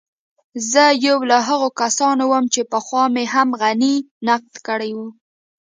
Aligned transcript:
زه 0.71 0.83
يو 1.05 1.17
له 1.29 1.37
هغو 1.47 1.69
کسانو 1.81 2.23
وم 2.31 2.45
چې 2.53 2.61
پخوا 2.71 3.03
مې 3.13 3.23
هم 3.33 3.49
غني 3.61 3.95
نقد 4.27 4.53
کړی 4.67 4.91
و. 4.97 4.99